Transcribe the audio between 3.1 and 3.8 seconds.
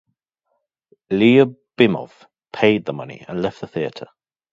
and left the